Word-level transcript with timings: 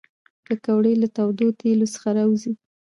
پکورې 0.45 0.93
له 1.01 1.07
تودو 1.15 1.47
تیلو 1.59 1.87
څخه 1.93 2.09
راوزي 2.17 2.51